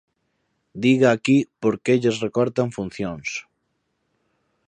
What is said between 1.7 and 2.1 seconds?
que